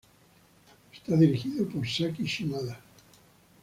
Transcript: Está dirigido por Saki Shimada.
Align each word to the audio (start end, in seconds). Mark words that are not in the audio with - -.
Está 0.91 1.15
dirigido 1.15 1.67
por 1.69 1.87
Saki 1.87 2.23
Shimada. 2.25 2.79